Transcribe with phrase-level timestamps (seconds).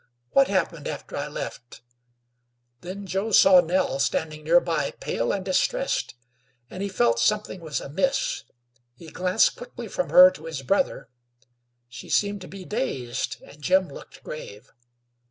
[0.31, 1.83] What happened after I left"
[2.81, 6.15] Then Joe saw Nell standing nearby, pale and distressed,
[6.71, 8.43] and he felt something was amiss.
[8.95, 11.07] He glanced quickly from her to his brother;
[11.87, 14.71] she seemed to be dazed, and Jim looked grave.